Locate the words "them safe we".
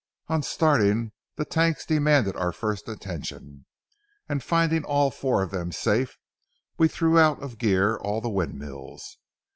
5.51-6.87